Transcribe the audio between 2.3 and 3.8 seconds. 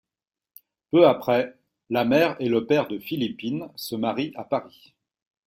et le père de Philippine